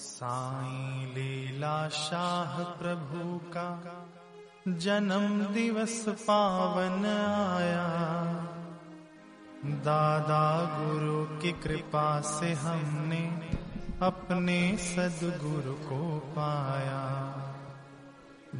साई 0.00 1.04
लीला 1.06 1.88
शाह 1.88 2.62
प्रभु 2.62 3.38
का 3.38 3.68
जन्म 4.68 5.44
दिवस 5.44 6.04
पावन 6.08 7.06
आया। 7.54 7.86
दादा 9.64 10.44
गुरु 10.80 11.38
की 11.38 11.52
कृपा 11.52 12.20
से 12.20 12.52
हमने 12.52 13.50
अपने 14.02 14.76
सदगुरु 14.76 15.72
को 15.72 16.18
पाया। 16.18 17.02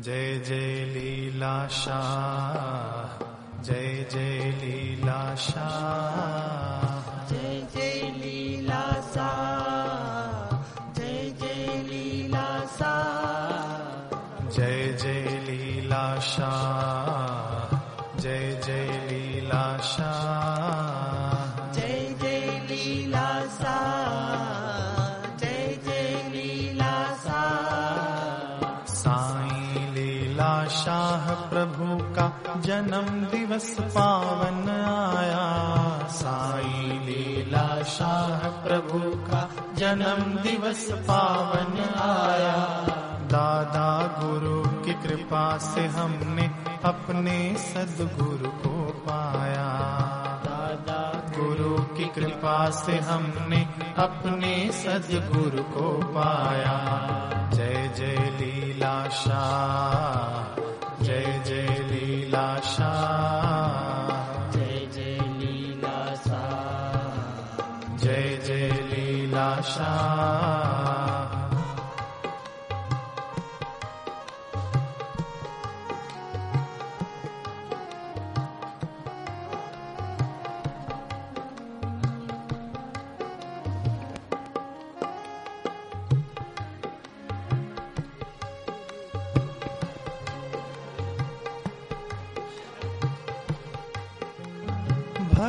जय 0.00 0.38
जय 0.38 0.84
लीला 0.84 1.68
शाह, 1.68 3.24
जय 3.62 4.08
जय 4.12 4.50
लीला 4.50 5.34
शाह। 5.34 6.99
जन्म 32.70 33.38
दिवस 33.38 33.76
पावन 33.80 34.70
आया। 35.18 36.06
साई 36.06 36.82
लीला 36.82 37.82
शाह 37.82 38.48
प्रभु 38.48 38.98
का 39.16 39.50
जन्म 39.74 40.42
दिवस 40.42 40.88
पावन 40.92 41.78
आया। 42.00 42.56
दादा 43.26 44.20
गुरु 44.24 44.82
की 44.82 44.92
कृपा 44.92 45.58
से 45.58 45.86
हमने 45.86 46.50
अपने 46.84 47.56
सदगुरु 47.58 48.50
को 48.50 49.04
पाया। 49.08 49.68
दादा 50.44 51.30
गुरु 51.38 51.82
की 51.84 52.04
कृपा 52.04 52.70
से 52.70 52.98
हमने 52.98 53.68
अपने 53.98 54.72
सदगुरु 54.72 55.62
को 55.62 56.06
पाया। 56.06 56.88
जय 57.50 57.94
जय 57.96 58.36
लीला 58.40 59.08
शाह। 59.08 60.69
जय 61.02 61.42
जय 61.46 61.68
लीला 61.90 62.46
शाह। 62.60 64.50
जय 64.50 64.86
जय 64.94 65.18
लीला 65.38 66.14
सा 66.14 66.42
जय 68.02 68.38
जय 68.46 68.68
लीला 68.92 69.60
शाह। 69.60 70.99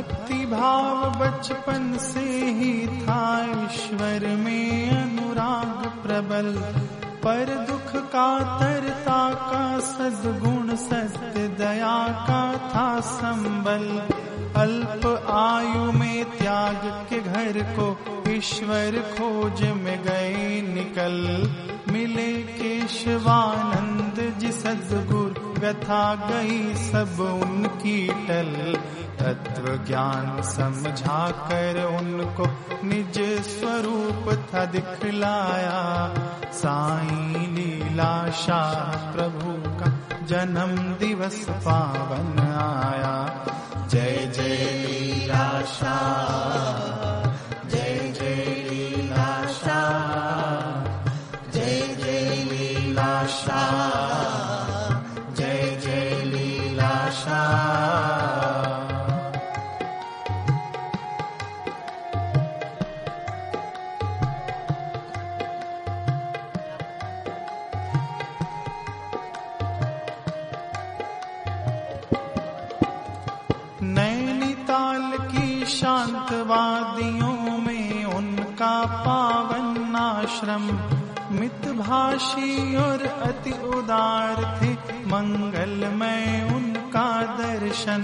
भक्ति 0.00 0.34
भाव 0.34 1.10
बचपन 1.10 1.98
से 1.98 2.44
ही 2.44 2.86
था 2.86 3.44
ईश्वर 3.44 4.36
में 4.36 4.90
अनुराग 4.90 6.06
प्रबल। 6.06 6.62
पर 7.24 7.66
दुख 7.70 8.02
का, 8.02 8.58
तरता 8.58 9.34
का, 9.34 9.78
सदगुण, 9.78 10.76
सत्य 10.76 11.48
दया 11.48 12.08
का 12.08 12.70
था 12.74 13.00
संबल। 13.00 14.02
अल्प 14.60 15.26
आयु 15.30 15.92
में 15.92 16.24
त्याग 16.24 17.06
के 17.10 17.20
घर 17.20 17.62
को 17.62 17.98
ईश्वर 18.28 19.14
खोज 19.18 19.62
में 19.62 20.02
गए 20.02 20.70
निकल। 20.74 21.50
मिले 21.92 22.32
केशवानंद 22.32 24.38
जी 24.38 24.52
सदगुरु 24.52 25.29
व्यथा 25.60 26.14
गई 26.14 26.74
सब 26.74 27.20
उनकी 27.42 27.98
टल। 28.28 28.78
तत्व 29.20 29.64
ज्ञान 29.86 30.42
समझा 30.42 31.30
कर 31.30 31.84
उनको 31.84 32.46
निज 32.86 33.18
स्वरूप 33.42 34.48
था 34.54 34.64
दिखलाया। 34.64 35.80
साई 36.52 37.46
लीला 37.46 38.30
शाह 38.30 39.12
प्रभु 39.12 39.52
का 39.80 39.90
जन्म 40.26 40.76
दिवस 40.94 41.46
पावन 41.50 42.38
आया। 42.38 43.14
जय 43.88 44.32
जय 44.36 44.86
लीला 44.86 45.62
शाह। 45.62 46.99
उनका 78.60 78.86
पावन 78.86 79.94
आश्रम। 79.96 80.64
मितभाषी 81.40 82.76
और 82.76 83.02
अति 83.02 83.50
उदार 83.50 84.58
थे 84.62 84.72
मंगलमय 85.06 86.52
उनका 86.56 87.22
दर्शन। 87.22 88.02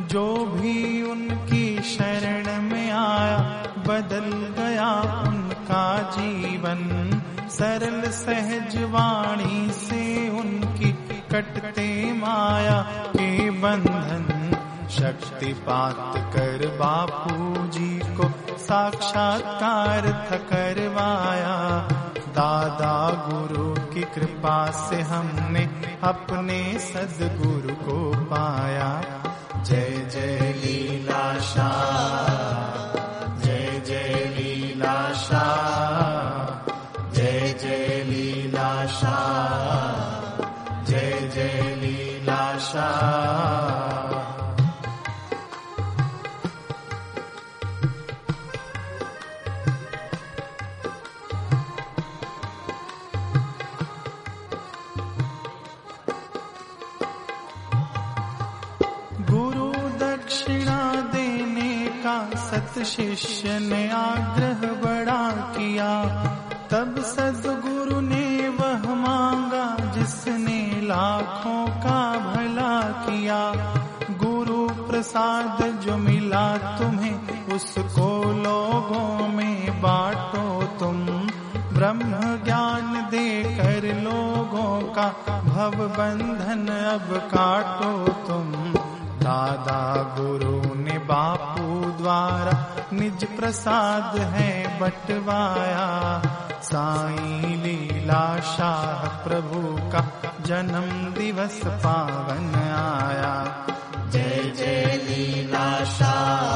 जो 0.00 0.44
भी 0.44 1.02
उनकी 1.02 1.82
शरण 1.82 2.62
में 2.62 2.90
आया, 2.90 3.38
बदल 3.86 4.28
गया 4.62 5.22
उनका 5.28 6.10
जीवन। 6.18 6.80
सरल 7.50 8.10
सहज 8.10 8.82
वाणी 8.82 9.70
से 9.70 10.28
उनकी 10.28 10.92
कटते 11.32 12.12
माया 12.12 12.82
के 13.08 13.50
बंधन। 13.50 14.34
शक्ति 14.90 15.52
पात 15.52 16.12
कर 16.16 16.76
बापू 16.80 17.66
जी 17.68 17.98
को 17.98 18.30
साक्षात्कार 18.68 20.36
करवाया 20.36 21.88
दादा 22.18 23.26
गुरु 23.28 23.94
की 23.94 24.02
कृपा 24.02 24.70
से 24.70 25.00
हमने 25.00 25.70
अपने 26.02 26.78
सदगुरु 26.78 27.74
को 27.74 28.16
पाया। 28.16 29.02
जय 29.62 30.08
जय 30.12 30.54
लीला 30.56 31.38
शाह। 31.38 33.40
जय 33.40 33.82
जय 33.86 34.34
लीला 34.38 35.12
शाह। 35.12 35.37
शिष्य 62.88 63.58
ने 63.58 63.90
आग्रह 63.90 64.72
बड़ा 64.72 65.30
किया। 65.30 66.04
तब 66.70 66.94
सदगुरु 66.98 68.00
ने 68.00 68.48
वह 68.48 68.94
मांगा, 68.94 69.92
जिसने 69.92 70.80
लाखों 70.82 71.66
का 71.66 72.18
भला 72.18 72.80
किया। 72.80 73.52
गुरु 74.10 74.86
प्रसाद 74.86 75.80
जो 75.80 75.96
मिला 75.96 76.56
तुम्हें, 76.56 77.46
उसको 77.52 78.24
लोगों 78.24 79.28
में 79.28 79.82
बांटो 79.82 80.62
तुम। 80.80 81.06
ब्रह्म 81.76 82.44
ज्ञान 82.44 83.08
देकर 83.10 84.02
लोगों 84.02 84.80
का 84.80 85.08
भव 85.42 85.70
बंधन 85.70 86.72
अब 86.72 87.16
काटो 87.34 88.08
तुम। 88.28 88.52
दादा 89.18 90.02
गुरु 90.18 90.74
ने 90.74 90.98
बापू 90.98 91.80
द्वारा 92.02 92.57
निज 92.92 93.24
प्रसाद 93.24 94.18
है 94.18 94.80
बटवाया। 94.80 96.22
साई 96.62 97.40
लीला 97.40 98.40
शाह 98.40 99.08
प्रभु 99.24 99.90
का 99.92 100.32
जन्म 100.46 101.14
दिवस 101.20 101.60
पावन 101.66 102.54
आया। 102.54 103.66
जय 104.08 104.52
जय 104.56 105.00
लीला 105.04 105.84
शाह। 105.84 106.47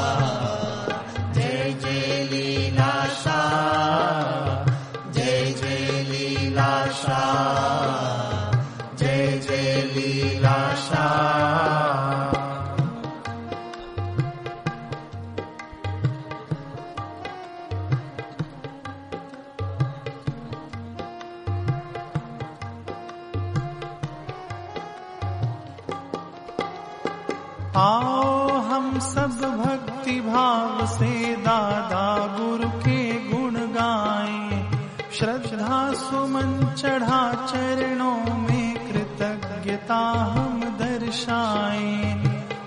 सब 28.99 29.63
भक्ति 29.65 30.21
भाव 30.21 30.85
से 30.85 31.35
दादा 31.35 32.37
गुरु 32.39 32.69
के 32.69 33.29
गुण 33.29 33.55
गाएँ। 33.55 34.71
श्रद्धा 35.11 35.93
सुमन 35.93 36.73
चढ़ा 36.77 37.33
चरणों 37.33 38.37
में 38.37 38.75
कृतज्ञता 38.75 40.33
हम 40.37 40.61
दर्शाए। 40.61 42.13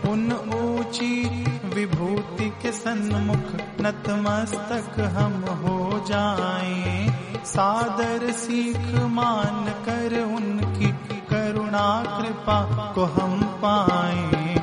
उन 0.09 0.33
ऊँची 0.33 1.45
विभूति 1.75 2.51
के 2.63 2.73
सन्मुख 2.73 3.61
नतमस्तक 3.81 5.01
हम 5.01 5.45
हो 5.65 6.05
जाए। 6.09 7.07
सादर 7.45 8.33
सीख 8.33 8.95
मान 9.03 9.65
कर 9.65 10.25
उनकी 10.25 10.87
करुणा 11.31 12.21
कृपा 12.21 12.93
को 12.95 13.05
हम 13.05 13.41
पाएँ। 13.43 14.56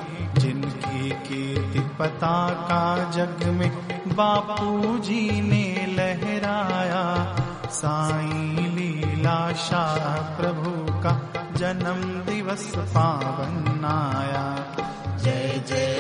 कीर्ति 1.94 2.04
पताका 2.04 3.12
जग 3.12 3.48
में 3.48 3.72
बापू 4.08 4.98
जी 4.98 5.42
ने 5.42 5.86
लहराया। 5.86 7.36
साई 7.70 8.66
लीला 8.66 9.54
शाह 9.54 10.38
प्रभु 10.38 10.94
का 11.02 11.34
जन्म 11.56 12.32
दिवस 12.32 12.74
पावन 12.78 13.86
आया। 13.86 14.76
जय 15.18 15.64
जय 15.68 15.93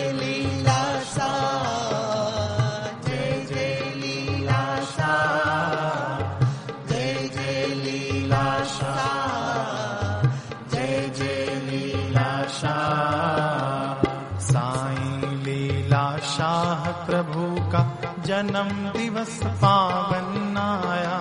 शाह 16.64 16.84
प्रभु 17.06 17.72
का 17.72 17.80
जन्म 18.20 18.70
दिवस 19.00 19.40
पावन 19.46 20.58
आया 20.58 21.18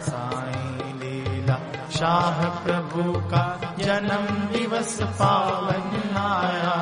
साई 0.00 0.92
लीला, 0.92 1.56
शाह 1.90 2.38
प्रभु 2.64 3.12
का 3.20 3.42
जन्म 3.78 4.24
दिवस 4.52 5.02
पावन 5.02 6.16
आया 6.16 6.76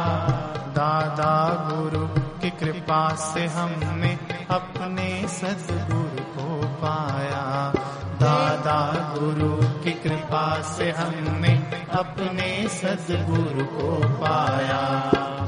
दादा 0.76 1.34
गुरु 1.70 2.06
की 2.38 2.50
कृपा 2.50 3.14
से 3.14 3.46
हमने 3.46 4.18
अपने 4.50 5.28
सदगुरु 5.28 6.24
को 6.34 6.66
पाया। 6.66 7.72
दादा 8.20 8.80
गुरु 9.18 9.82
की 9.84 9.92
कृपा 9.92 10.62
से 10.62 10.90
हमने 10.90 11.54
अपने 11.92 12.68
सदगुरु 12.68 13.64
को 13.64 14.08
पाया। 14.08 14.82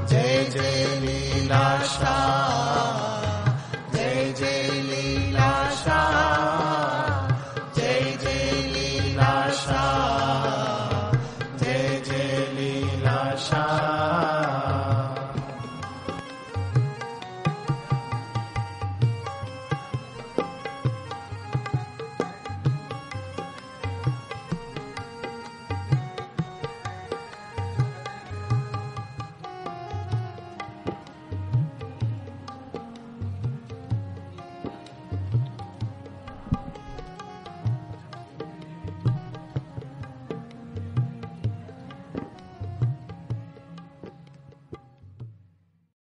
जय 0.07 0.45
जय 0.51 1.01
लीला, 1.01 1.79
शाह 1.79 2.22